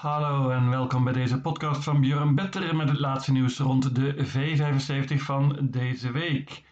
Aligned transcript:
Hallo 0.00 0.50
en 0.50 0.70
welkom 0.70 1.04
bij 1.04 1.12
deze 1.12 1.40
podcast 1.40 1.84
van 1.84 2.00
Björn 2.00 2.34
Better 2.34 2.76
met 2.76 2.88
het 2.88 2.98
laatste 2.98 3.32
nieuws 3.32 3.58
rond 3.58 3.94
de 3.94 4.26
V75 4.26 5.14
van 5.16 5.58
deze 5.60 6.10
week. 6.10 6.62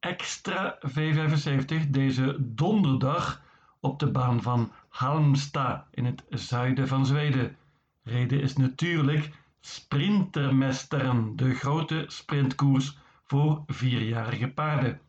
Extra 0.00 0.78
V75 0.86 1.88
deze 1.88 2.36
donderdag 2.38 3.42
op 3.80 3.98
de 3.98 4.10
baan 4.10 4.42
van 4.42 4.72
Halmstad 4.88 5.84
in 5.90 6.04
het 6.04 6.24
zuiden 6.28 6.88
van 6.88 7.06
Zweden. 7.06 7.56
Reden 8.02 8.40
is 8.40 8.56
natuurlijk 8.56 9.30
Sprintermesteren, 9.60 11.36
de 11.36 11.54
grote 11.54 12.04
sprintkoers 12.06 12.98
voor 13.24 13.62
vierjarige 13.66 14.48
paarden. 14.48 15.00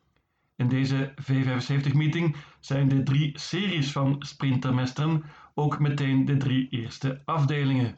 In 0.56 0.68
deze 0.68 1.14
V75-meeting 1.22 2.36
zijn 2.60 2.88
de 2.88 3.02
drie 3.02 3.38
series 3.38 3.92
van 3.92 4.16
Sprintermesteren 4.18 5.24
ook 5.60 5.78
meteen 5.78 6.24
de 6.24 6.36
drie 6.36 6.68
eerste 6.68 7.22
afdelingen. 7.24 7.96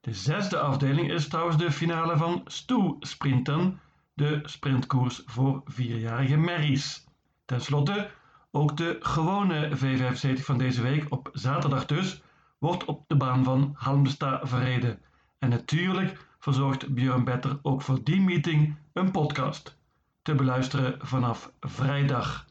De 0.00 0.14
zesde 0.14 0.58
afdeling 0.58 1.10
is 1.10 1.28
trouwens 1.28 1.56
de 1.56 1.72
finale 1.72 2.16
van 2.16 2.40
Stoe 2.44 2.96
Sprinten, 3.00 3.80
de 4.14 4.40
sprintkoers 4.42 5.22
voor 5.26 5.62
vierjarige 5.64 6.36
merries. 6.36 7.06
Ten 7.44 7.60
slotte, 7.60 8.10
ook 8.50 8.76
de 8.76 8.96
gewone 9.00 9.70
V75 9.76 10.40
van 10.40 10.58
deze 10.58 10.82
week, 10.82 11.06
op 11.08 11.30
zaterdag 11.32 11.86
dus, 11.86 12.22
wordt 12.58 12.84
op 12.84 13.04
de 13.08 13.16
baan 13.16 13.44
van 13.44 13.70
Halmstad 13.74 14.48
verreden. 14.48 14.98
En 15.38 15.48
natuurlijk 15.48 16.26
verzorgt 16.38 16.94
Björn 16.94 17.24
Better 17.24 17.58
ook 17.62 17.82
voor 17.82 18.04
die 18.04 18.20
meeting 18.20 18.76
een 18.92 19.10
podcast 19.10 19.78
te 20.22 20.34
beluisteren 20.34 20.98
vanaf 21.06 21.52
vrijdag. 21.60 22.46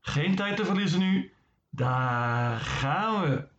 Geen 0.00 0.34
tijd 0.34 0.56
te 0.56 0.64
verliezen 0.64 0.98
nu, 0.98 1.32
daar 1.70 2.60
gaan 2.60 3.20
we! 3.20 3.52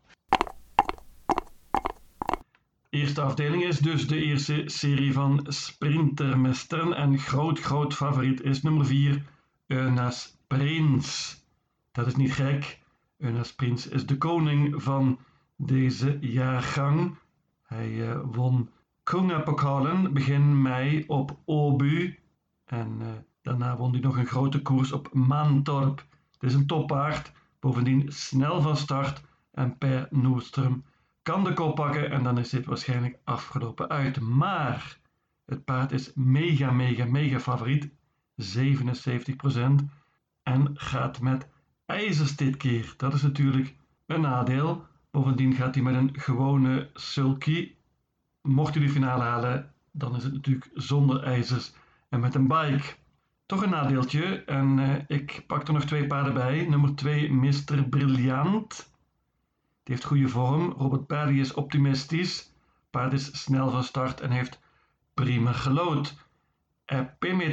Eerste 2.96 3.22
afdeling 3.22 3.64
is 3.64 3.80
dus 3.80 4.08
de 4.08 4.24
eerste 4.24 4.64
serie 4.66 5.14
van 5.14 5.46
Sprintermesteren 5.48 6.94
en 6.94 7.20
groot 7.20 7.60
groot 7.60 7.94
favoriet 7.94 8.42
is 8.42 8.62
nummer 8.62 8.86
4, 8.86 9.26
Eunas 9.68 10.38
Prins. 10.48 11.40
Dat 11.92 12.08
is 12.08 12.16
niet 12.16 12.34
gek, 12.34 12.80
Eunas 13.18 13.54
Prins 13.54 13.88
is 13.88 14.06
de 14.06 14.18
koning 14.18 14.84
van 14.84 15.20
deze 15.56 16.18
jaargang. 16.22 17.18
Hij 17.64 17.90
uh, 17.90 18.20
won 18.32 18.70
Kungapokalen 19.04 20.14
begin 20.14 20.62
mei 20.62 21.04
op 21.08 21.38
Obu 21.46 22.20
en 22.66 22.98
uh, 23.02 23.08
daarna 23.42 23.78
won 23.78 23.92
hij 23.92 24.02
nog 24.02 24.18
een 24.18 24.28
grote 24.28 24.62
koers 24.62 24.92
op 24.92 25.14
Mantorp. 25.14 26.06
Het 26.32 26.44
is 26.44 26.54
een 26.54 26.68
toppaard, 26.68 27.32
bovendien 27.60 28.12
snel 28.12 28.62
van 28.62 28.78
start 28.78 29.22
en 29.52 29.78
per 29.78 30.08
Noordstrom 30.10 30.84
kan 31.26 31.44
de 31.44 31.54
kop 31.54 31.76
pakken 31.76 32.12
en 32.12 32.24
dan 32.24 32.38
is 32.38 32.50
dit 32.50 32.66
waarschijnlijk 32.66 33.18
afgelopen 33.24 33.90
uit. 33.90 34.20
Maar 34.20 34.98
het 35.46 35.66
paard 35.66 35.92
is 35.92 36.12
mega, 36.16 36.72
mega, 36.72 37.06
mega 37.06 37.40
favoriet. 37.40 37.90
77% 38.36 39.86
en 40.44 40.72
gaat 40.74 41.22
met 41.22 41.48
ijzers 41.86 42.36
dit 42.36 42.58
keer. 42.58 42.94
Dat 42.98 43.14
is 43.14 43.22
natuurlijk 43.22 43.76
een 44.06 44.22
nadeel. 44.22 44.86
Bovendien 45.12 45.54
gaat 45.54 45.76
hij 45.76 45.84
met 45.84 45.96
een 45.96 46.10
gewone 46.14 46.90
sulky. 46.94 47.76
Mocht 48.42 48.74
hij 48.76 48.84
de 48.84 48.92
finale 48.92 49.24
halen, 49.24 49.74
dan 49.92 50.16
is 50.16 50.24
het 50.24 50.34
natuurlijk 50.34 50.70
zonder 50.74 51.24
ijzers 51.24 51.74
en 52.10 52.20
met 52.20 52.36
een 52.36 52.48
bike. 52.48 52.96
Toch 53.46 53.64
een 53.64 53.70
nadeeltje 53.70 54.44
en 54.44 54.78
uh, 54.78 54.96
ik 55.08 55.44
pak 55.48 55.68
er 55.68 55.74
nog 55.74 55.86
twee 55.86 56.08
paarden 56.08 56.34
bij. 56.34 56.66
Nummer 56.70 56.96
2 56.96 57.32
Mr. 57.32 57.84
Brilliant. 57.90 58.94
Heeft 59.86 60.04
goede 60.04 60.28
vorm. 60.28 60.72
Robert 60.72 61.08
Paddy 61.08 61.34
is 61.34 61.54
optimistisch. 61.54 62.54
Paard 62.90 63.14
is 63.14 63.42
snel 63.42 63.70
van 63.70 63.84
start 63.84 64.22
en 64.22 64.32
heeft 64.32 64.60
prima 65.14 65.52
gelood. 65.52 66.16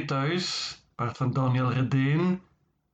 thuis, 0.05 0.77
paard 0.95 1.17
van 1.17 1.33
Daniel 1.33 1.71
Redeen. 1.71 2.41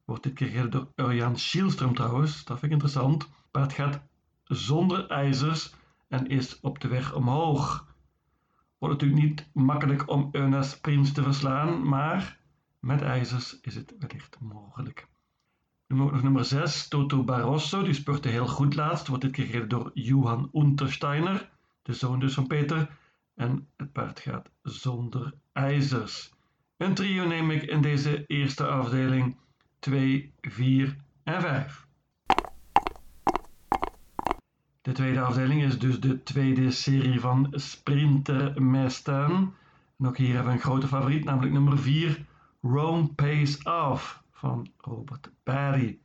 Wordt 0.05 0.23
dit 0.23 0.33
keer 0.33 0.69
door 0.69 0.91
Urjan 0.95 1.37
Schielström 1.37 1.93
trouwens. 1.93 2.43
Dat 2.45 2.59
vind 2.59 2.71
ik 2.71 2.71
interessant. 2.71 3.29
Paard 3.51 3.73
gaat 3.73 4.01
zonder 4.43 5.07
ijzers 5.07 5.73
en 6.07 6.27
is 6.27 6.59
op 6.59 6.79
de 6.79 6.87
weg 6.87 7.13
omhoog. 7.13 7.87
Wordt 8.77 9.01
natuurlijk 9.01 9.21
niet 9.21 9.49
makkelijk 9.53 10.09
om 10.09 10.29
Eunas 10.31 10.79
Prins 10.79 11.11
te 11.11 11.23
verslaan, 11.23 11.87
maar 11.87 12.39
met 12.79 13.01
ijzers 13.01 13.59
is 13.59 13.75
het 13.75 13.95
wellicht 13.99 14.39
mogelijk. 14.39 15.07
Nog 15.93 16.21
nummer 16.21 16.45
6, 16.45 16.87
Toto 16.87 17.23
Barroso. 17.23 17.83
Die 17.83 17.93
spurte 17.93 18.27
heel 18.27 18.47
goed 18.47 18.75
laatst. 18.75 19.07
Wordt 19.07 19.23
dit 19.23 19.31
keer 19.31 19.67
door 19.67 19.91
Johan 19.93 20.49
Untersteiner, 20.53 21.49
de 21.81 21.93
zoon 21.93 22.19
dus 22.19 22.33
van 22.33 22.47
Peter. 22.47 22.89
En 23.35 23.67
het 23.77 23.91
paard 23.91 24.19
gaat 24.19 24.49
zonder 24.61 25.33
ijzers. 25.53 26.33
Een 26.77 26.93
trio 26.93 27.27
neem 27.27 27.51
ik 27.51 27.63
in 27.63 27.81
deze 27.81 28.23
eerste 28.27 28.67
afdeling 28.67 29.35
2, 29.79 30.33
4 30.41 30.95
en 31.23 31.41
5. 31.41 31.87
De 34.81 34.91
tweede 34.91 35.21
afdeling 35.21 35.63
is 35.63 35.79
dus 35.79 35.99
de 35.99 36.23
tweede 36.23 36.71
serie 36.71 37.19
van 37.19 37.47
Sprinter 37.51 38.61
Mestan. 38.61 39.53
En 39.97 40.07
ook 40.07 40.17
hier 40.17 40.33
hebben 40.33 40.51
we 40.51 40.57
een 40.57 40.63
grote 40.63 40.87
favoriet, 40.87 41.23
namelijk 41.23 41.53
nummer 41.53 41.79
4, 41.79 42.25
Rome 42.61 43.07
Pays 43.07 43.63
Off 43.63 44.23
van 44.39 44.67
Robert 44.77 45.31
Barry. 45.43 45.99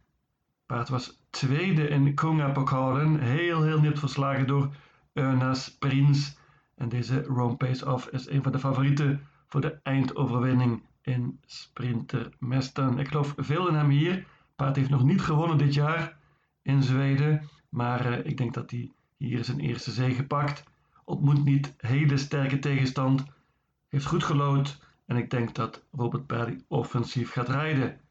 Paard 0.66 0.88
was 0.88 1.20
tweede 1.30 1.88
in 1.88 2.14
Kunga-pokalen, 2.14 3.20
heel 3.20 3.62
heel 3.62 3.80
net 3.80 3.98
verslagen 3.98 4.46
door 4.46 4.74
Eunas 5.12 5.76
Prins. 5.78 6.38
En 6.74 6.88
deze 6.88 7.22
Rome 7.22 7.56
Pace 7.56 7.92
Off 7.92 8.08
is 8.08 8.28
een 8.28 8.42
van 8.42 8.52
de 8.52 8.58
favorieten 8.58 9.26
voor 9.46 9.60
de 9.60 9.78
eindoverwinning 9.82 10.82
in 11.02 11.40
Sprinter 11.46 12.32
Mesten. 12.38 12.98
Ik 12.98 13.08
geloof 13.08 13.34
veel 13.36 13.68
in 13.68 13.74
hem 13.74 13.88
hier. 13.88 14.26
Paard 14.56 14.76
heeft 14.76 14.90
nog 14.90 15.04
niet 15.04 15.20
gewonnen 15.20 15.58
dit 15.58 15.74
jaar 15.74 16.16
in 16.62 16.82
Zweden, 16.82 17.48
maar 17.68 18.06
uh, 18.06 18.26
ik 18.26 18.36
denk 18.36 18.54
dat 18.54 18.70
hij 18.70 18.90
hier 19.16 19.44
zijn 19.44 19.60
eerste 19.60 19.90
zege 19.90 20.26
pakt. 20.26 20.64
Ontmoet 21.04 21.44
niet 21.44 21.74
hele 21.76 22.16
sterke 22.16 22.58
tegenstand, 22.58 23.24
heeft 23.88 24.06
goed 24.06 24.24
gelood 24.24 24.80
en 25.06 25.16
ik 25.16 25.30
denk 25.30 25.54
dat 25.54 25.84
Robert 25.92 26.26
Barry 26.26 26.64
offensief 26.68 27.30
gaat 27.32 27.48
rijden. 27.48 28.02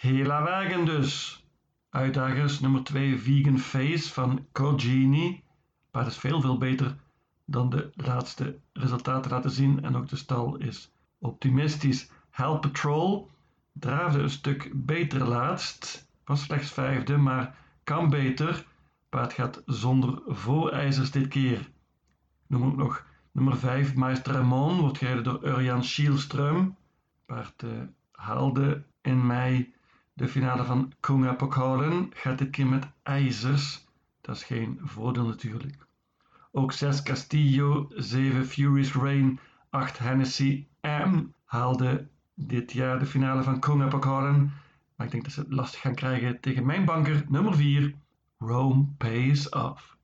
Hela 0.00 0.42
wagen 0.42 0.84
dus. 0.84 1.44
Uitdagers 1.90 2.60
nummer 2.60 2.84
2 2.84 3.18
Vegan 3.18 3.58
Face 3.58 4.12
van 4.12 4.46
Cogini. 4.52 5.42
Paard 5.90 6.06
is 6.06 6.16
veel 6.16 6.40
veel 6.40 6.58
beter 6.58 6.96
dan 7.44 7.70
de 7.70 7.90
laatste 7.94 8.58
resultaten 8.72 9.30
laten 9.30 9.50
zien 9.50 9.82
en 9.82 9.96
ook 9.96 10.08
de 10.08 10.16
stal 10.16 10.56
is 10.56 10.92
optimistisch. 11.18 12.10
Hell 12.30 12.58
Patrol 12.58 13.30
draafde 13.72 14.18
een 14.18 14.30
stuk 14.30 14.70
beter 14.74 15.28
laatst. 15.28 16.08
Was 16.24 16.42
slechts 16.42 16.70
vijfde, 16.70 17.16
maar 17.16 17.56
kan 17.84 18.10
beter. 18.10 18.66
Paard 19.08 19.32
gaat 19.32 19.62
zonder 19.66 20.22
voorijzers 20.26 21.10
dit 21.10 21.28
keer. 21.28 21.70
Noem 22.46 22.62
ook 22.62 22.76
nog 22.76 23.04
nummer 23.32 23.56
5 23.56 23.94
Meister 23.94 24.32
Ramon, 24.32 24.80
wordt 24.80 24.98
gereden 24.98 25.24
door 25.24 25.44
Urjan 25.44 25.84
Schielström. 25.84 26.76
Paard 27.26 27.62
uh, 27.62 27.70
haalde 28.12 28.82
in 29.00 29.26
mei 29.26 29.78
de 30.12 30.28
finale 30.28 30.64
van 30.64 30.92
Kunga 31.00 31.32
Pokalen 31.32 32.10
gaat 32.14 32.38
dit 32.38 32.50
keer 32.50 32.66
met 32.66 32.86
ijzers. 33.02 33.86
Dat 34.20 34.36
is 34.36 34.44
geen 34.44 34.78
voordeel 34.82 35.26
natuurlijk. 35.26 35.86
Ook 36.52 36.72
6 36.72 37.02
Castillo, 37.02 37.86
7 37.94 38.46
Furious 38.46 38.92
Rain, 38.92 39.40
8 39.70 39.98
Hennessy 39.98 40.66
M 40.82 41.24
haalde 41.44 42.08
dit 42.34 42.72
jaar 42.72 42.98
de 42.98 43.06
finale 43.06 43.42
van 43.42 43.60
Kunga 43.60 43.86
Pokalen. 43.86 44.52
Maar 44.96 45.06
ik 45.06 45.12
denk 45.12 45.24
dat 45.24 45.32
ze 45.32 45.40
het 45.40 45.52
lastig 45.52 45.80
gaan 45.80 45.94
krijgen 45.94 46.40
tegen 46.40 46.66
mijn 46.66 46.84
banker 46.84 47.24
nummer 47.28 47.54
4, 47.54 47.94
Rome 48.38 48.84
Pays 48.96 49.48
Off. 49.48 49.96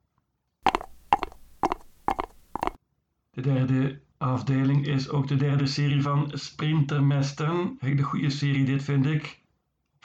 De 3.30 3.41
derde 3.42 4.01
afdeling 4.16 4.86
is 4.86 5.09
ook 5.09 5.28
de 5.28 5.36
derde 5.36 5.66
serie 5.66 6.03
van 6.03 6.30
Sprintermesten. 6.34 7.77
Hele 7.80 8.03
goede 8.03 8.30
serie 8.30 8.65
dit 8.65 8.83
vind 8.83 9.07
ik 9.07 9.41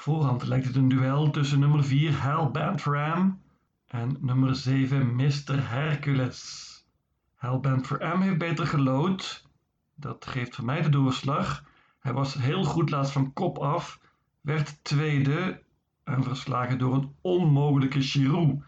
voorhand 0.01 0.48
lijkt 0.48 0.65
het 0.65 0.75
een 0.75 0.88
duel 0.88 1.30
tussen 1.30 1.59
nummer 1.59 1.83
4 1.83 2.21
Hellbent 2.21 2.83
Ram 2.83 3.42
en 3.88 4.18
nummer 4.19 4.56
7 4.56 5.15
Mr. 5.15 5.69
Hercules. 5.69 6.69
Hellbent 7.36 7.88
for 7.88 8.18
M 8.18 8.21
heeft 8.21 8.38
beter 8.38 8.68
gelood. 8.68 9.48
Dat 9.95 10.25
geeft 10.25 10.56
voor 10.56 10.65
mij 10.65 10.81
de 10.81 10.89
doorslag. 10.89 11.65
Hij 12.00 12.13
was 12.13 12.33
heel 12.33 12.63
goed 12.63 12.89
laatst 12.89 13.12
van 13.12 13.33
kop 13.33 13.57
af, 13.57 14.00
werd 14.42 14.83
tweede 14.83 15.63
en 16.03 16.24
verslagen 16.24 16.77
door 16.77 16.94
een 16.94 17.15
onmogelijke 17.21 18.01
Chirou. 18.01 18.63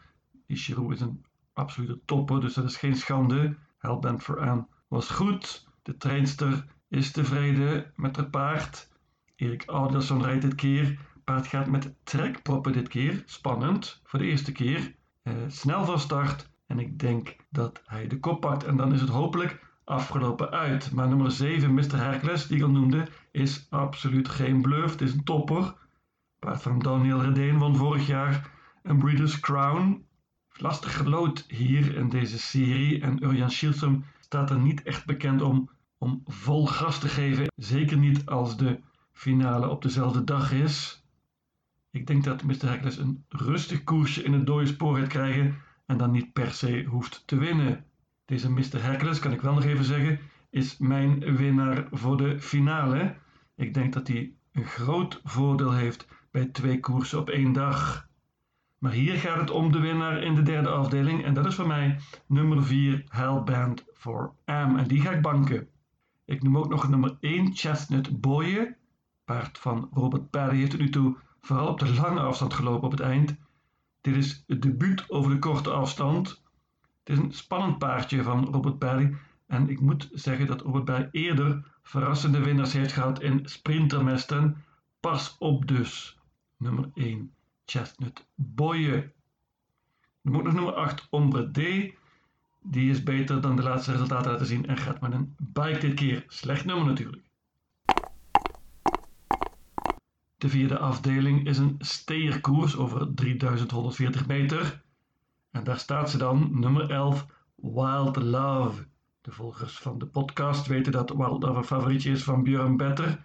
Die 0.47 0.57
Chirou 0.57 0.93
is 0.93 1.01
een 1.01 1.25
absolute 1.53 1.99
topper, 2.05 2.41
dus 2.41 2.53
dat 2.53 2.65
is 2.65 2.77
geen 2.77 2.95
schande. 2.95 3.55
Hellbent 3.77 4.23
for 4.23 4.55
M 4.55 4.65
was 4.87 5.09
goed. 5.09 5.67
De 5.81 5.97
trainster 5.97 6.65
is 6.87 7.11
tevreden 7.11 7.91
met 7.95 8.15
haar 8.15 8.29
paard. 8.29 8.89
Erik 9.35 9.65
Alderson 9.65 10.23
rijdt 10.23 10.41
dit 10.41 10.55
keer 10.55 11.11
paard 11.23 11.47
gaat 11.47 11.67
met 11.67 11.93
trekproppen 12.03 12.73
dit 12.73 12.87
keer. 12.87 13.23
Spannend, 13.25 14.01
voor 14.03 14.19
de 14.19 14.25
eerste 14.25 14.51
keer. 14.51 14.95
Uh, 15.23 15.33
snel 15.47 15.85
van 15.85 15.99
start 15.99 16.49
En 16.67 16.79
ik 16.79 16.99
denk 16.99 17.35
dat 17.49 17.81
hij 17.85 18.07
de 18.07 18.19
kop 18.19 18.41
pakt. 18.41 18.63
En 18.63 18.77
dan 18.77 18.93
is 18.93 19.01
het 19.01 19.09
hopelijk 19.09 19.65
afgelopen 19.83 20.51
uit. 20.51 20.91
Maar 20.91 21.07
nummer 21.07 21.31
7, 21.31 21.73
Mr. 21.73 21.97
Hercules, 21.97 22.47
die 22.47 22.57
ik 22.57 22.63
al 22.63 22.69
noemde, 22.69 23.07
is 23.31 23.67
absoluut 23.69 24.29
geen 24.29 24.61
bluff. 24.61 24.91
Het 24.91 25.01
is 25.01 25.13
een 25.13 25.23
topper. 25.23 25.75
Paard 26.39 26.61
van 26.61 26.79
Daniel 26.79 27.21
Redeen 27.21 27.57
won 27.57 27.75
vorig 27.75 28.07
jaar 28.07 28.51
een 28.83 28.97
Breeders' 28.97 29.39
Crown. 29.39 30.05
Lastig 30.53 30.97
gelood 30.97 31.45
hier 31.47 31.95
in 31.95 32.09
deze 32.09 32.39
serie. 32.39 33.01
En 33.01 33.23
Urjan 33.23 33.51
Schielsum 33.51 34.05
staat 34.19 34.49
er 34.49 34.59
niet 34.59 34.83
echt 34.83 35.05
bekend 35.05 35.41
om 35.41 35.69
om 36.03 36.21
vol 36.25 36.67
gas 36.67 36.99
te 36.99 37.07
geven. 37.07 37.51
Zeker 37.55 37.97
niet 37.97 38.25
als 38.25 38.57
de 38.57 38.79
finale 39.11 39.69
op 39.69 39.81
dezelfde 39.81 40.23
dag 40.23 40.51
is. 40.51 41.02
Ik 41.93 42.07
denk 42.07 42.23
dat 42.23 42.43
Mr. 42.43 42.65
Hercules 42.65 42.97
een 42.97 43.25
rustig 43.29 43.83
koersje 43.83 44.23
in 44.23 44.33
het 44.33 44.45
dode 44.45 44.65
spoor 44.65 44.97
gaat 44.97 45.07
krijgen 45.07 45.55
en 45.85 45.97
dan 45.97 46.11
niet 46.11 46.33
per 46.33 46.51
se 46.51 46.83
hoeft 46.83 47.23
te 47.25 47.37
winnen. 47.37 47.85
Deze 48.25 48.51
Mr. 48.51 48.83
Hercules, 48.83 49.19
kan 49.19 49.31
ik 49.31 49.41
wel 49.41 49.53
nog 49.53 49.63
even 49.63 49.85
zeggen, 49.85 50.19
is 50.49 50.77
mijn 50.77 51.35
winnaar 51.35 51.87
voor 51.91 52.17
de 52.17 52.39
finale. 52.39 53.15
Ik 53.55 53.73
denk 53.73 53.93
dat 53.93 54.07
hij 54.07 54.33
een 54.51 54.65
groot 54.65 55.21
voordeel 55.23 55.71
heeft 55.71 56.07
bij 56.31 56.45
twee 56.45 56.79
koersen 56.79 57.19
op 57.19 57.29
één 57.29 57.53
dag. 57.53 58.07
Maar 58.77 58.91
hier 58.91 59.15
gaat 59.15 59.39
het 59.39 59.51
om 59.51 59.71
de 59.71 59.79
winnaar 59.79 60.23
in 60.23 60.35
de 60.35 60.41
derde 60.41 60.69
afdeling 60.69 61.23
en 61.23 61.33
dat 61.33 61.45
is 61.45 61.55
voor 61.55 61.67
mij 61.67 61.99
nummer 62.27 62.63
4 62.63 63.03
Hellband 63.07 63.85
for 63.93 64.33
M 64.45 64.77
en 64.77 64.87
die 64.87 65.01
ga 65.01 65.11
ik 65.11 65.21
banken. 65.21 65.67
Ik 66.25 66.43
noem 66.43 66.57
ook 66.57 66.69
nog 66.69 66.89
nummer 66.89 67.17
1 67.19 67.55
Chestnut 67.55 68.21
Boye, 68.21 68.75
paard 69.25 69.57
van 69.57 69.89
Robert 69.91 70.29
Perry 70.29 70.57
heeft 70.57 70.71
het 70.71 70.81
nu 70.81 70.89
toe 70.89 71.17
vooral 71.43 71.67
op 71.67 71.79
de 71.79 71.93
lange 71.93 72.19
afstand 72.19 72.53
gelopen 72.53 72.85
op 72.85 72.91
het 72.91 72.99
eind. 72.99 73.35
Dit 74.01 74.15
is 74.15 74.43
het 74.47 74.61
debuut 74.61 75.09
over 75.09 75.31
de 75.31 75.39
korte 75.39 75.69
afstand. 75.69 76.29
Het 77.03 77.17
is 77.17 77.17
een 77.17 77.33
spannend 77.33 77.77
paardje 77.77 78.23
van 78.23 78.45
Robert 78.45 78.77
Perry 78.77 79.15
en 79.47 79.69
ik 79.69 79.81
moet 79.81 80.09
zeggen 80.11 80.47
dat 80.47 80.61
Robert 80.61 80.85
Perry 80.85 81.09
eerder 81.11 81.65
verrassende 81.81 82.39
winnaars 82.39 82.73
heeft 82.73 82.91
gehad 82.91 83.21
in 83.21 83.41
sprintermesten. 83.43 84.63
Pas 84.99 85.35
op 85.39 85.67
dus. 85.67 86.19
Nummer 86.57 86.89
1 86.93 87.33
Chestnut 87.65 88.27
Boye. 88.35 89.11
Dan 90.21 90.33
moet 90.33 90.43
nog 90.43 90.53
nummer 90.53 90.73
8 90.73 91.07
Ombre 91.09 91.51
D. 91.51 91.57
Die 92.61 92.89
is 92.89 93.03
beter 93.03 93.41
dan 93.41 93.55
de 93.55 93.63
laatste 93.63 93.91
resultaten 93.91 94.31
laten 94.31 94.45
zien 94.45 94.65
en 94.65 94.77
gaat 94.77 95.01
met 95.01 95.13
een 95.13 95.35
bike 95.37 95.77
dit 95.77 95.93
keer. 95.93 96.23
Slecht 96.27 96.65
nummer 96.65 96.85
natuurlijk. 96.85 97.23
De 100.43 100.49
vierde 100.49 100.79
afdeling 100.79 101.47
is 101.47 101.57
een 101.57 101.75
steerkoers 101.79 102.77
over 102.77 103.13
3140 103.13 104.27
meter. 104.27 104.83
En 105.51 105.63
daar 105.63 105.79
staat 105.79 106.09
ze 106.09 106.17
dan, 106.17 106.59
nummer 106.59 106.89
11, 106.89 107.25
Wild 107.55 108.15
Love. 108.15 108.85
De 109.21 109.31
volgers 109.31 109.77
van 109.77 109.99
de 109.99 110.05
podcast 110.05 110.67
weten 110.67 110.91
dat 110.91 111.09
Wild 111.09 111.43
Love 111.43 111.57
een 111.57 111.63
favorietje 111.63 112.11
is 112.11 112.23
van 112.23 112.43
Björn 112.43 112.77
Better. 112.77 113.23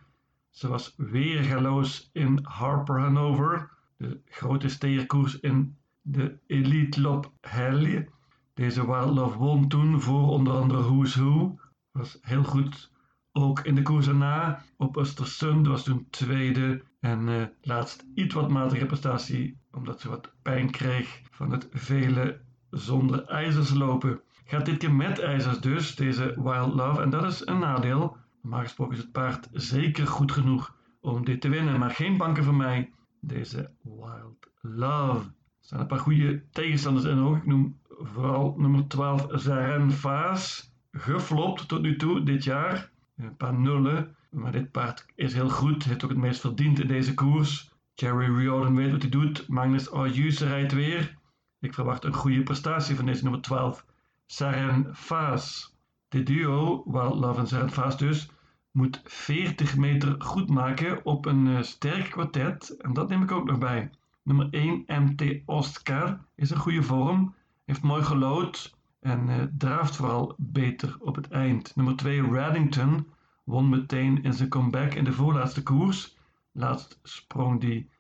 Ze 0.51 0.69
was 0.69 0.95
weer 0.97 1.43
galoos 1.43 2.11
in 2.13 2.39
Harper 2.43 3.01
Hanover, 3.01 3.71
de 3.97 4.21
grote 4.25 4.69
steerkoers 4.69 5.41
in 5.41 5.77
de 6.03 6.39
Elite 6.47 7.01
Lop 7.01 7.33
Helje. 7.41 8.09
Deze 8.55 8.87
Wild 8.87 9.15
Love 9.15 9.39
won 9.39 9.69
toen 9.69 10.01
voor 10.01 10.29
onder 10.29 10.53
andere 10.53 10.83
Who's 10.83 11.15
Who. 11.15 11.59
Was 11.93 12.19
heel 12.21 12.45
goed 12.45 12.91
ook 13.33 13.61
in 13.61 13.75
de 13.75 13.83
koers 13.83 14.07
erna. 14.07 14.63
Op 14.77 14.97
Östersund 14.97 15.67
was 15.67 15.85
toen 15.85 16.07
tweede. 16.11 16.83
En 17.01 17.29
uh, 17.29 17.43
laatst 17.63 18.05
iets 18.15 18.35
wat 18.35 18.51
matige 18.51 18.87
prestatie, 18.87 19.59
omdat 19.73 20.01
ze 20.01 20.09
wat 20.09 20.33
pijn 20.43 20.71
kreeg 20.71 21.21
van 21.31 21.51
het 21.51 21.69
vele 21.71 22.41
zonder 22.71 23.25
ijzers 23.25 23.75
lopen. 23.75 24.21
Gaat 24.45 24.65
dit 24.65 24.77
keer 24.77 24.95
met 24.95 25.19
ijzers 25.19 25.61
dus, 25.61 25.97
deze 25.97 26.35
Wild 26.43 26.75
Love. 26.75 27.03
En 27.03 27.11
dat 27.11 27.25
is 27.25 27.47
een 27.47 27.59
nadeel. 27.59 28.17
Normaal 28.43 28.63
gesproken 28.63 28.97
is 28.97 29.03
het 29.03 29.13
paard 29.13 29.49
zeker 29.53 30.07
goed 30.07 30.33
genoeg 30.33 30.75
om 31.01 31.25
dit 31.25 31.41
te 31.41 31.49
winnen. 31.49 31.79
Maar 31.79 31.91
geen 31.91 32.17
banken 32.17 32.45
voor 32.45 32.55
mij. 32.55 32.91
Deze 33.21 33.71
Wild 33.83 34.49
Love. 34.61 35.21
Er 35.21 35.33
staan 35.61 35.81
een 35.81 35.87
paar 35.87 35.99
goede 35.99 36.43
tegenstanders 36.51 37.07
in 37.07 37.19
ook. 37.19 37.37
Ik 37.37 37.47
noem 37.47 37.79
vooral 37.89 38.55
nummer 38.57 38.89
12 38.89 39.27
Zaren 39.31 39.93
Vaas. 39.93 40.73
Geflopt 40.93 41.69
tot 41.69 41.83
nu 41.83 41.97
toe 41.97 42.23
dit 42.23 42.45
jaar. 42.45 42.91
Een 43.19 43.37
paar 43.37 43.55
nullen. 43.55 44.17
Maar 44.31 44.53
dit 44.53 44.71
paard 44.71 45.07
is 45.15 45.35
heel 45.35 45.49
goed. 45.49 45.85
Heeft 45.85 46.05
ook 46.05 46.11
het 46.11 46.19
meest 46.19 46.41
verdiend 46.41 46.81
in 46.81 46.87
deze 46.87 47.15
koers. 47.15 47.73
Jerry 47.95 48.35
Riordan 48.37 48.75
weet 48.75 48.91
wat 48.91 49.03
hij 49.03 49.11
doet. 49.11 49.49
Magnus 49.49 49.91
Ayuse 49.91 50.47
rijdt 50.47 50.73
weer. 50.73 51.17
Ik 51.61 51.75
verwacht 51.75 52.05
een 52.05 52.15
goede 52.15 52.43
prestatie 52.43 52.97
van 52.97 53.07
deze 53.07 53.23
nummer 53.23 53.41
12. 53.41 53.85
Saren 54.27 54.97
Vaas. 54.97 55.77
Dit 56.09 56.27
duo, 56.27 56.83
Wild 56.87 57.15
Love 57.15 57.41
en 57.41 57.47
Saren 57.47 57.71
Vaas 57.71 57.99
dus, 57.99 58.31
moet 58.71 59.01
40 59.05 59.77
meter 59.77 60.15
goed 60.19 60.51
maken 60.51 61.05
op 61.05 61.27
een 61.27 61.47
uh, 61.47 61.63
sterk 61.63 62.11
kwartet. 62.11 62.77
En 62.77 62.93
dat 62.93 63.09
neem 63.09 63.23
ik 63.23 63.31
ook 63.31 63.47
nog 63.47 63.59
bij. 63.59 63.91
Nummer 64.23 64.49
1 64.51 64.85
MT 64.87 65.43
Oscar 65.45 66.21
is 66.35 66.51
een 66.51 66.57
goede 66.57 66.83
vorm. 66.83 67.35
Heeft 67.65 67.83
mooi 67.83 68.03
gelood 68.03 68.78
en 69.09 69.29
uh, 69.29 69.43
draaft 69.59 69.97
vooral 69.97 70.35
beter 70.37 70.97
op 71.01 71.17
het 71.17 71.29
eind. 71.29 71.77
Nummer 71.77 71.97
2 71.97 72.31
Reddington 72.31 73.07
won 73.45 73.69
meteen 73.69 74.23
in 74.23 74.33
zijn 74.33 74.49
comeback 74.49 74.95
in 74.95 75.05
de 75.05 75.13
voorlaatste 75.13 75.63
koers. 75.63 76.17
Laatst 76.53 77.01
sprong 77.03 77.61
die 77.61 77.91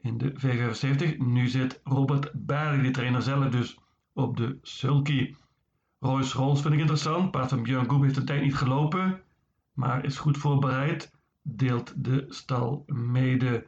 in 0.00 0.18
de 0.18 0.32
V75. 0.32 1.16
Nu 1.18 1.48
zit 1.48 1.80
Robert 1.84 2.30
Berg, 2.34 2.82
de 2.82 2.90
trainer 2.90 3.22
zelf, 3.22 3.48
dus 3.48 3.78
op 4.12 4.36
de 4.36 4.58
sulky. 4.62 5.34
Royce 5.98 6.38
Rolls 6.38 6.60
vind 6.60 6.74
ik 6.74 6.80
interessant. 6.80 7.30
Paard 7.30 7.48
van 7.48 7.62
Björn 7.62 7.88
Goep 7.88 8.02
heeft 8.02 8.16
een 8.16 8.24
tijd 8.24 8.42
niet 8.42 8.54
gelopen, 8.54 9.20
maar 9.72 10.04
is 10.04 10.18
goed 10.18 10.38
voorbereid. 10.38 11.12
Deelt 11.42 12.04
de 12.04 12.24
stal 12.28 12.82
mede. 12.86 13.66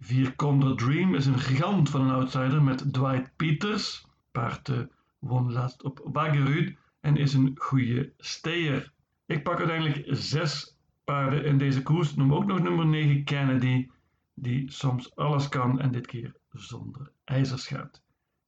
Vier 0.00 0.36
Condor 0.36 0.76
Dream 0.76 1.14
is 1.14 1.26
een 1.26 1.38
gigant 1.38 1.90
van 1.90 2.00
een 2.00 2.14
outsider 2.14 2.62
met 2.62 2.92
Dwight 2.92 3.30
Peters. 3.36 4.06
Paard 4.32 4.68
uh, 4.68 4.78
won 5.22 5.52
laatst 5.52 5.82
op 5.82 6.00
Wagerud 6.04 6.76
en 7.00 7.16
is 7.16 7.34
een 7.34 7.52
goede 7.54 8.12
steer. 8.18 8.92
Ik 9.26 9.42
pak 9.42 9.58
uiteindelijk 9.58 10.04
zes 10.06 10.76
paarden 11.04 11.44
in 11.44 11.58
deze 11.58 11.82
koers. 11.82 12.14
Noem 12.14 12.34
ook 12.34 12.46
nog 12.46 12.62
nummer 12.62 12.86
9 12.86 13.24
Kennedy, 13.24 13.88
die 14.34 14.70
soms 14.70 15.16
alles 15.16 15.48
kan 15.48 15.80
en 15.80 15.92
dit 15.92 16.06
keer 16.06 16.34
zonder 16.50 17.12
ijzers 17.24 17.66
gaat. 17.66 18.02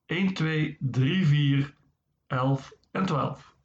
1, 0.06 0.34
2, 0.34 0.76
3, 0.80 1.26
4, 1.26 1.74
11 2.26 2.72
en 2.90 3.06
12. 3.06 3.56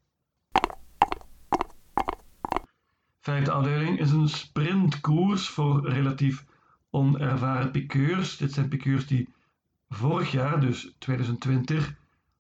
Vijfde 3.20 3.52
afdeling 3.52 4.00
is 4.00 4.12
een 4.12 4.30
sprintkoers 4.30 5.50
voor 5.50 5.90
relatief 5.90 6.46
onervaren 6.90 7.72
piqueurs. 7.72 8.38
Dit 8.38 8.54
zijn 8.54 8.70
piqueurs 8.70 9.08
die 9.08 9.30
vorig 9.90 10.32
jaar, 10.32 10.60
dus 10.62 10.96
2020, 11.00 11.99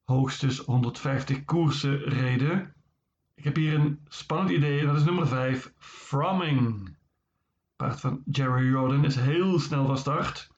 hoogstens 0.09 0.57
150 0.57 1.45
koersen 1.45 1.97
reden. 1.97 2.73
Ik 3.35 3.43
heb 3.43 3.55
hier 3.55 3.73
een 3.73 3.99
spannend 4.07 4.49
idee, 4.51 4.85
dat 4.85 4.95
is 4.95 5.03
nummer 5.03 5.27
5, 5.27 5.73
Fromming. 5.77 6.97
Paard 7.75 7.99
van 7.99 8.21
Jerry 8.25 8.69
Jordan 8.69 9.05
is 9.05 9.15
heel 9.15 9.59
snel 9.59 9.85
van 9.85 9.97
start. 9.97 10.51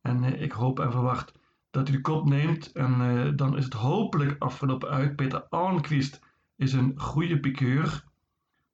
En 0.00 0.24
eh, 0.24 0.42
ik 0.42 0.52
hoop 0.52 0.80
en 0.80 0.92
verwacht 0.92 1.32
dat 1.70 1.88
hij 1.88 1.96
de 1.96 2.02
kop 2.02 2.24
neemt. 2.24 2.72
En 2.72 3.00
eh, 3.00 3.32
dan 3.36 3.56
is 3.56 3.64
het 3.64 3.72
hopelijk 3.72 4.42
afgelopen 4.42 4.88
uit. 4.88 5.16
Peter 5.16 5.42
Arnquist 5.48 6.20
is 6.56 6.72
een 6.72 6.92
goede 6.96 7.40
piqueur. 7.40 8.04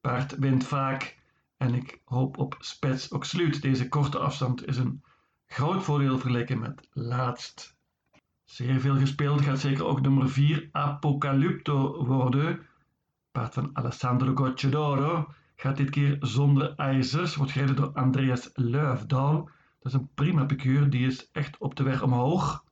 Paard 0.00 0.38
wint 0.38 0.64
vaak. 0.64 1.18
En 1.56 1.74
ik 1.74 2.00
hoop 2.04 2.38
op 2.38 2.56
Spets 2.58 3.08
Oxluut. 3.08 3.62
Deze 3.62 3.88
korte 3.88 4.18
afstand 4.18 4.66
is 4.66 4.76
een 4.76 5.02
groot 5.46 5.82
voordeel 5.82 6.18
vergeleken 6.18 6.58
met 6.58 6.88
laatst. 6.92 7.77
Zeer 8.48 8.80
veel 8.80 8.96
gespeeld 8.96 9.40
gaat 9.40 9.58
zeker 9.58 9.84
ook 9.84 10.00
nummer 10.00 10.28
4 10.28 10.68
Apocalypto 10.72 12.04
worden. 12.04 12.66
Paard 13.32 13.54
van 13.54 13.70
Alessandro 13.72 14.34
Gocciadoro 14.34 15.32
gaat 15.56 15.76
dit 15.76 15.90
keer 15.90 16.16
zonder 16.20 16.74
ijzers. 16.74 17.34
Wordt 17.34 17.52
gereden 17.52 17.76
door 17.76 17.92
Andreas 17.92 18.50
Luifdaal. 18.54 19.50
Dat 19.78 19.92
is 19.92 19.92
een 19.92 20.08
prima 20.14 20.44
piqueur, 20.44 20.90
die 20.90 21.06
is 21.06 21.30
echt 21.30 21.58
op 21.58 21.76
de 21.76 21.82
weg 21.82 22.02
omhoog. 22.02 22.64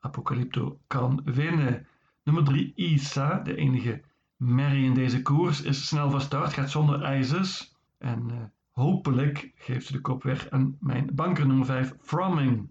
Apocalypto 0.00 0.78
kan 0.86 1.20
winnen. 1.24 1.86
Nummer 2.22 2.44
3 2.44 2.72
Isa, 2.74 3.38
de 3.38 3.56
enige 3.56 4.02
merrie 4.36 4.84
in 4.84 4.94
deze 4.94 5.22
koers, 5.22 5.62
is 5.62 5.86
snel 5.86 6.10
van 6.10 6.20
start, 6.20 6.52
gaat 6.52 6.70
zonder 6.70 7.02
ijzers. 7.02 7.76
En 7.98 8.28
uh, 8.30 8.42
hopelijk 8.70 9.52
geeft 9.54 9.86
ze 9.86 9.92
de 9.92 10.00
kop 10.00 10.22
weg 10.22 10.50
aan 10.50 10.76
mijn 10.80 11.10
banker 11.14 11.46
nummer 11.46 11.66
5 11.66 11.94
Fromming. 12.00 12.70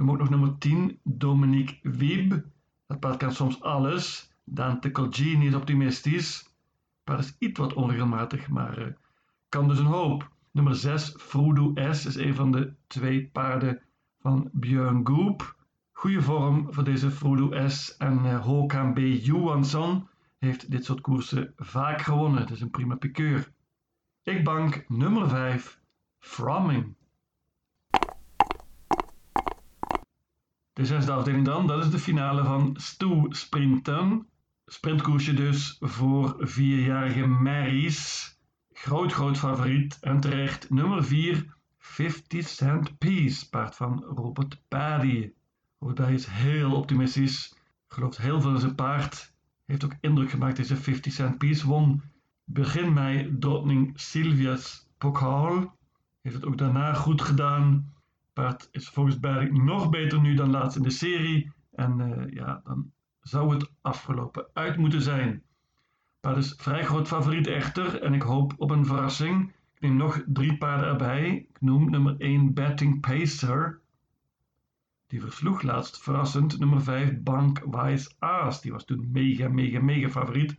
Dan 0.00 0.10
ook 0.10 0.18
nog 0.18 0.30
nummer 0.30 0.58
10, 0.58 0.98
Dominique 1.02 1.78
Wieb. 1.82 2.44
Dat 2.86 3.00
paard 3.00 3.16
kan 3.16 3.32
soms 3.32 3.62
alles. 3.62 4.32
Dante 4.44 4.90
Colgini 4.90 5.46
is 5.46 5.54
optimistisch. 5.54 6.54
Paard 7.04 7.20
is 7.20 7.36
iets 7.38 7.58
wat 7.58 7.72
onregelmatig, 7.72 8.48
maar 8.48 8.78
uh, 8.78 8.86
kan 9.48 9.68
dus 9.68 9.78
een 9.78 9.84
hoop. 9.84 10.30
Nummer 10.50 10.74
6, 10.74 11.14
Frodo 11.18 11.72
S, 11.92 12.06
is 12.06 12.14
een 12.14 12.34
van 12.34 12.52
de 12.52 12.74
twee 12.86 13.26
paarden 13.26 13.82
van 14.18 14.50
Björn 14.52 15.06
Goop. 15.06 15.56
Goede 15.92 16.22
vorm 16.22 16.72
voor 16.72 16.84
deze 16.84 17.10
Frodo 17.10 17.68
S. 17.68 17.96
En 17.96 18.24
uh, 18.24 18.44
Håkan 18.44 18.92
B. 18.94 18.98
Johansson 18.98 20.08
heeft 20.38 20.70
dit 20.70 20.84
soort 20.84 21.00
koersen 21.00 21.52
vaak 21.56 22.00
gewonnen. 22.00 22.40
Het 22.40 22.50
is 22.50 22.60
een 22.60 22.70
prima 22.70 22.94
pikeur. 22.94 23.52
Ik 24.22 24.44
bank 24.44 24.84
nummer 24.88 25.28
5, 25.28 25.80
Fromming. 26.18 26.94
De 30.80 30.86
zesde 30.86 31.12
afdeling 31.12 31.44
dan, 31.44 31.66
dat 31.66 31.84
is 31.84 31.90
de 31.90 31.98
finale 31.98 32.44
van 32.44 32.74
Stoe 32.78 33.34
Sprinten. 33.34 34.26
Sprintkoersje 34.66 35.34
dus 35.34 35.76
voor 35.80 36.36
vierjarige 36.38 37.26
Marys. 37.26 38.38
Groot, 38.72 39.12
groot 39.12 39.38
favoriet 39.38 39.98
en 40.00 40.20
terecht 40.20 40.70
nummer 40.70 41.04
4, 41.04 41.56
50 41.78 42.48
Cent 42.48 42.98
Piece, 42.98 43.48
paard 43.48 43.76
van 43.76 44.04
Robert 44.04 44.62
Paddy. 44.68 45.32
Robert 45.78 45.98
Paddy 45.98 46.14
is 46.14 46.26
heel 46.26 46.72
optimistisch, 46.72 47.56
gelooft 47.86 48.18
heel 48.18 48.40
veel 48.40 48.54
in 48.54 48.60
zijn 48.60 48.74
paard. 48.74 49.34
Heeft 49.66 49.84
ook 49.84 49.94
indruk 50.00 50.30
gemaakt 50.30 50.56
deze 50.56 50.76
50 50.76 51.12
Cent 51.12 51.38
Piece. 51.38 51.66
Won 51.66 52.02
begin 52.44 52.92
mei 52.92 53.36
drottning 53.38 54.00
Sylvia's 54.00 54.88
Pokaal. 54.98 55.76
Heeft 56.20 56.34
het 56.34 56.46
ook 56.46 56.58
daarna 56.58 56.94
goed 56.94 57.22
gedaan. 57.22 57.92
Is 58.70 58.88
volgens 58.88 59.18
Paddy 59.18 59.44
nog 59.44 59.90
beter 59.90 60.20
nu 60.20 60.34
dan 60.34 60.50
laatst 60.50 60.76
in 60.76 60.82
de 60.82 60.90
serie. 60.90 61.52
En 61.72 61.98
uh, 61.98 62.34
ja, 62.34 62.60
dan 62.64 62.92
zou 63.20 63.54
het 63.54 63.70
afgelopen 63.80 64.46
uit 64.52 64.76
moeten 64.76 65.02
zijn. 65.02 65.42
Paard 66.20 66.36
is 66.36 66.54
vrij 66.56 66.84
groot 66.84 67.08
favoriet 67.08 67.46
echter 67.46 68.02
en 68.02 68.14
ik 68.14 68.22
hoop 68.22 68.54
op 68.56 68.70
een 68.70 68.86
verrassing. 68.86 69.52
Ik 69.74 69.80
neem 69.80 69.96
nog 69.96 70.22
drie 70.26 70.56
paarden 70.56 70.88
erbij. 70.88 71.36
Ik 71.36 71.60
noem 71.60 71.90
nummer 71.90 72.14
1 72.18 72.54
Betting 72.54 73.00
Pacer. 73.00 73.80
Die 75.06 75.20
versloeg 75.20 75.62
laatst 75.62 76.02
verrassend 76.02 76.58
nummer 76.58 76.82
5 76.82 77.22
Bank 77.22 77.62
Wise 77.70 78.10
Aas. 78.18 78.60
Die 78.62 78.72
was 78.72 78.84
toen 78.84 79.08
mega, 79.12 79.48
mega, 79.48 79.80
mega 79.80 80.08
favoriet. 80.08 80.56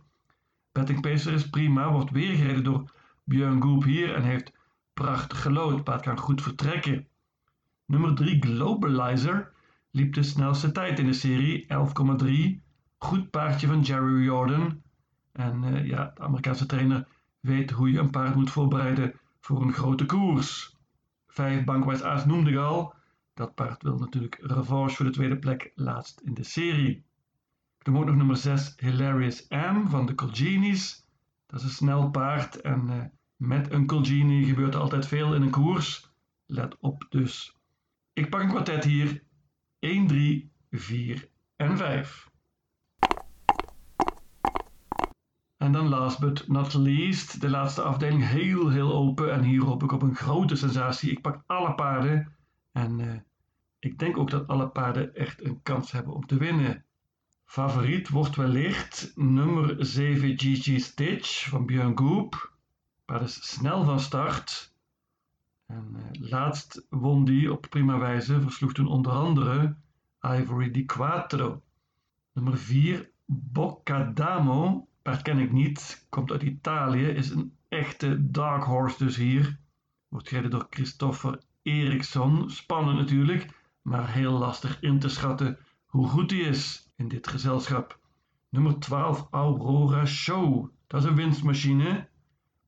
Betting 0.72 1.00
Pacer 1.00 1.32
is 1.32 1.50
prima, 1.50 1.92
wordt 1.92 2.10
weer 2.10 2.34
gereden 2.34 2.64
door 2.64 2.92
Björn 3.24 3.62
Goop 3.62 3.84
hier 3.84 4.14
en 4.14 4.22
heeft 4.22 4.52
prachtig 4.92 5.42
gelood. 5.42 5.84
Paard 5.84 6.02
kan 6.02 6.18
goed 6.18 6.42
vertrekken. 6.42 7.06
Nummer 7.86 8.14
3 8.14 8.42
Globalizer 8.42 9.52
liep 9.90 10.14
de 10.14 10.22
snelste 10.22 10.72
tijd 10.72 10.98
in 10.98 11.06
de 11.06 11.12
serie, 11.12 11.66
11,3. 12.60 12.62
Goed 12.98 13.30
paardje 13.30 13.66
van 13.66 13.80
Jerry 13.80 14.24
Jordan. 14.24 14.82
En 15.32 15.62
uh, 15.62 15.86
ja, 15.86 16.12
de 16.14 16.20
Amerikaanse 16.20 16.66
trainer 16.66 17.08
weet 17.40 17.70
hoe 17.70 17.92
je 17.92 17.98
een 17.98 18.10
paard 18.10 18.34
moet 18.34 18.50
voorbereiden 18.50 19.14
voor 19.40 19.62
een 19.62 19.72
grote 19.72 20.06
koers. 20.06 20.76
Vijf 21.26 21.64
Bankwijs 21.64 22.02
Aas 22.02 22.24
noemde 22.24 22.50
ik 22.50 22.56
al. 22.56 22.94
Dat 23.34 23.54
paard 23.54 23.82
wil 23.82 23.98
natuurlijk 23.98 24.38
revanche 24.40 24.96
voor 24.96 25.04
de 25.04 25.12
tweede 25.12 25.38
plek 25.38 25.72
laatst 25.74 26.20
in 26.20 26.34
de 26.34 26.44
serie. 26.44 27.04
Ik 27.78 27.86
noem 27.86 27.96
ook 27.96 28.06
nog 28.06 28.16
nummer 28.16 28.36
6 28.36 28.72
Hilarious 28.76 29.46
M 29.48 29.86
van 29.86 30.06
de 30.06 30.14
Colginis. 30.14 31.06
Dat 31.46 31.60
is 31.60 31.66
een 31.66 31.72
snel 31.72 32.10
paard 32.10 32.60
en 32.60 32.86
uh, 32.90 33.04
met 33.36 33.72
een 33.72 33.86
Colgini 33.86 34.44
gebeurt 34.44 34.74
er 34.74 34.80
altijd 34.80 35.06
veel 35.06 35.34
in 35.34 35.42
een 35.42 35.50
koers. 35.50 36.10
Let 36.46 36.76
op 36.80 37.06
dus. 37.08 37.61
Ik 38.12 38.30
pak 38.30 38.40
een 38.40 38.48
kwartet 38.48 38.84
hier 38.84 39.22
1, 39.78 40.06
3, 40.06 40.52
4 40.70 41.28
en 41.56 41.76
5. 41.76 42.30
En 45.56 45.72
dan 45.72 45.88
last 45.88 46.18
but 46.20 46.48
not 46.48 46.74
least, 46.74 47.40
de 47.40 47.50
laatste 47.50 47.82
afdeling 47.82 48.28
heel 48.28 48.68
heel 48.68 48.92
open. 48.92 49.32
En 49.32 49.42
hier 49.42 49.62
hoop 49.62 49.82
ik 49.82 49.92
op 49.92 50.02
een 50.02 50.14
grote 50.14 50.56
sensatie. 50.56 51.10
Ik 51.10 51.20
pak 51.20 51.42
alle 51.46 51.74
paarden. 51.74 52.36
En 52.72 52.98
uh, 52.98 53.12
ik 53.78 53.98
denk 53.98 54.18
ook 54.18 54.30
dat 54.30 54.46
alle 54.46 54.68
paarden 54.68 55.14
echt 55.14 55.44
een 55.44 55.62
kans 55.62 55.92
hebben 55.92 56.14
om 56.14 56.26
te 56.26 56.36
winnen. 56.36 56.84
Favoriet 57.44 58.08
wordt 58.08 58.36
wellicht 58.36 59.12
nummer 59.14 59.86
7 59.86 60.38
GG 60.38 60.80
Stitch 60.80 61.48
van 61.48 61.66
Björn 61.66 61.98
Goop. 61.98 62.52
Paard 63.04 63.22
is 63.22 63.48
snel 63.48 63.84
van 63.84 64.00
start. 64.00 64.71
En 65.72 65.96
uh, 65.96 66.30
laatst 66.30 66.86
won 66.88 67.24
die 67.24 67.52
op 67.52 67.66
prima 67.70 67.98
wijze, 67.98 68.40
versloeg 68.40 68.72
toen 68.72 68.86
onder 68.86 69.12
andere 69.12 69.76
Ivory 70.20 70.70
di 70.70 70.84
Quattro. 70.84 71.62
Nummer 72.32 72.58
4, 72.58 73.10
Boccadamo, 73.24 74.88
paard 75.02 75.22
ken 75.22 75.38
ik 75.38 75.52
niet, 75.52 76.06
komt 76.08 76.30
uit 76.30 76.42
Italië, 76.42 77.06
is 77.06 77.30
een 77.30 77.56
echte 77.68 78.30
dark 78.30 78.64
horse 78.64 79.04
dus 79.04 79.16
hier. 79.16 79.58
Wordt 80.08 80.28
gereden 80.28 80.50
door 80.50 80.66
Christopher 80.70 81.40
Eriksson. 81.62 82.50
Spannend 82.50 82.98
natuurlijk, 82.98 83.48
maar 83.82 84.12
heel 84.12 84.32
lastig 84.32 84.80
in 84.80 84.98
te 84.98 85.08
schatten 85.08 85.58
hoe 85.86 86.08
goed 86.08 86.30
hij 86.30 86.40
is 86.40 86.90
in 86.96 87.08
dit 87.08 87.28
gezelschap. 87.28 87.98
Nummer 88.48 88.78
12, 88.78 89.28
Aurora 89.30 90.04
Show. 90.06 90.68
Dat 90.86 91.02
is 91.02 91.08
een 91.08 91.16
winstmachine. 91.16 92.08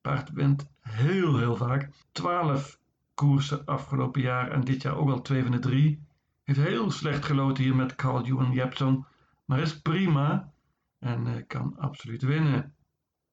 Paard 0.00 0.30
wint 0.30 0.70
heel, 0.80 1.38
heel 1.38 1.56
vaak. 1.56 1.90
12 2.12 2.82
koersen 3.14 3.64
afgelopen 3.64 4.20
jaar 4.20 4.50
en 4.50 4.60
dit 4.60 4.82
jaar 4.82 4.96
ook 4.96 5.10
al 5.10 5.22
twee 5.22 5.42
van 5.42 5.50
de 5.50 5.58
drie. 5.58 6.02
Heeft 6.42 6.58
heel 6.58 6.90
slecht 6.90 7.24
geloten 7.24 7.64
hier 7.64 7.76
met 7.76 7.94
Carl 7.94 8.24
Johan 8.24 8.52
Jepson, 8.52 9.04
maar 9.44 9.60
is 9.60 9.80
prima 9.80 10.52
en 10.98 11.26
uh, 11.26 11.32
kan 11.46 11.78
absoluut 11.78 12.22
winnen. 12.22 12.74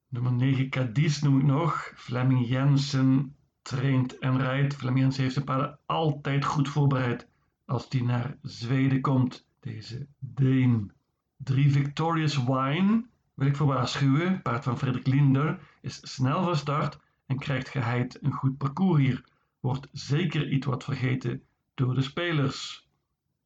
Nummer 0.08 0.32
9 0.32 0.68
Cadiz 0.68 1.20
noem 1.20 1.38
ik 1.38 1.44
nog. 1.44 1.92
Fleming 1.94 2.48
Jensen 2.48 3.36
traint 3.62 4.18
en 4.18 4.38
rijdt. 4.38 4.74
Fleming 4.74 5.00
Jensen 5.00 5.22
heeft 5.22 5.34
zijn 5.34 5.44
paarden 5.44 5.78
altijd 5.86 6.44
goed 6.44 6.68
voorbereid 6.68 7.28
als 7.64 7.86
hij 7.88 8.00
naar 8.00 8.36
Zweden 8.42 9.00
komt. 9.00 9.46
Deze 9.60 10.06
Deen. 10.18 10.92
3 11.36 11.72
Victorious 11.72 12.44
Wine 12.44 13.04
wil 13.34 13.46
ik 13.46 13.56
voor 13.56 13.66
waarschuwen. 13.66 14.42
Paard 14.42 14.64
van 14.64 14.78
Frederik 14.78 15.06
Linder 15.06 15.58
is 15.80 16.00
snel 16.02 16.42
van 16.42 16.56
start 16.56 16.98
en 17.26 17.38
krijgt 17.38 17.68
geheid 17.68 18.18
een 18.22 18.32
goed 18.32 18.58
parcours 18.58 19.00
hier 19.00 19.24
wordt 19.62 19.88
zeker 19.92 20.48
iets 20.48 20.66
wat 20.66 20.84
vergeten 20.84 21.42
door 21.74 21.94
de 21.94 22.02
spelers. 22.02 22.88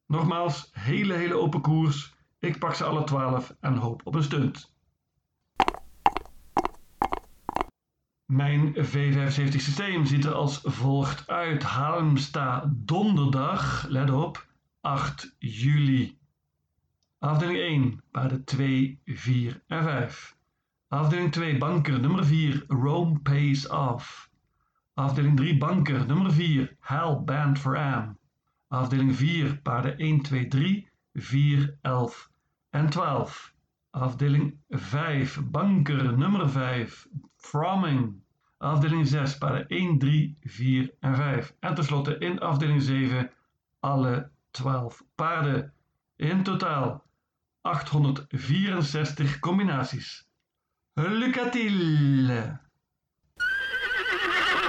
Nogmaals, 0.05 0.69
hele 0.71 1.13
hele 1.13 1.35
open 1.35 1.61
koers. 1.61 2.13
Ik 2.39 2.59
pak 2.59 2.73
ze 2.73 2.83
alle 2.83 3.03
12 3.03 3.55
en 3.59 3.75
hoop 3.75 4.01
op 4.03 4.15
een 4.15 4.23
stunt. 4.23 4.75
Mijn 8.25 8.75
V75 8.75 9.47
systeem 9.47 10.05
ziet 10.05 10.25
er 10.25 10.33
als 10.33 10.59
volgt 10.63 11.27
uit. 11.27 11.63
Halmstad 11.63 12.63
donderdag, 12.67 13.87
let 13.87 14.11
op, 14.11 14.47
8 14.81 15.35
juli. 15.37 16.17
Afdeling 17.19 17.57
1, 17.57 18.03
paarden 18.11 18.43
2, 18.43 19.01
4 19.05 19.63
en 19.67 19.83
5. 19.83 20.37
Afdeling 20.87 21.31
2, 21.31 21.57
banker 21.57 21.99
nummer 21.99 22.25
4, 22.25 22.63
Rome 22.67 23.19
Pays 23.19 23.67
Off. 23.67 24.26
Afdeling 24.97 25.37
3 25.37 25.57
banker, 25.57 26.05
nummer 26.05 26.31
4, 26.31 26.77
Hell 26.79 27.21
Band 27.25 27.59
for 27.59 27.77
Am. 27.77 28.17
Afdeling 28.67 29.15
4 29.15 29.57
paarden 29.61 29.99
1, 29.99 30.21
2, 30.21 30.47
3, 30.47 30.87
4, 31.13 31.77
11 31.81 32.29
en 32.69 32.89
12. 32.89 33.53
Afdeling 33.91 34.59
5 34.69 35.49
banker, 35.51 36.17
nummer 36.17 36.49
5, 36.49 37.07
Fromming. 37.35 38.21
Afdeling 38.57 39.07
6 39.07 39.37
paarden 39.37 39.67
1, 39.67 39.97
3, 39.99 40.37
4 40.41 40.91
en 40.99 41.15
5. 41.15 41.55
En 41.59 41.75
tenslotte 41.75 42.17
in 42.17 42.39
afdeling 42.39 42.81
7 42.81 43.31
alle 43.79 44.29
12 44.51 45.03
paarden. 45.15 45.73
In 46.15 46.43
totaal 46.43 47.03
864 47.61 49.39
combinaties. 49.39 50.27
Lucatile! 50.93 52.65